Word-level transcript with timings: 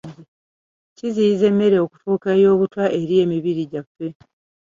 Kiziyiza 0.97 1.45
emmere 1.51 1.77
okufuuka 1.85 2.27
ey'obutwa 2.37 2.85
eri 2.99 3.15
emibiri 3.23 3.63
gyaffe. 3.71 4.07